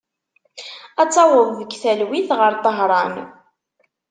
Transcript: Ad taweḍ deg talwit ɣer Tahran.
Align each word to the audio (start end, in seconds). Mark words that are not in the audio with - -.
Ad 1.01 1.09
taweḍ 1.15 1.49
deg 1.59 1.71
talwit 1.81 2.29
ɣer 2.39 2.53
Tahran. 2.63 3.15